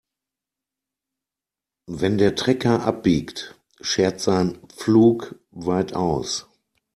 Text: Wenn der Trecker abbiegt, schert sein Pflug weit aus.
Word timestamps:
Wenn 1.85 2.17
der 2.17 2.33
Trecker 2.33 2.83
abbiegt, 2.87 3.59
schert 3.81 4.19
sein 4.19 4.57
Pflug 4.69 5.35
weit 5.51 5.93
aus. 5.93 6.47